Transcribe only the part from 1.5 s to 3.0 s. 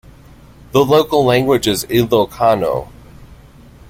is Ilocano.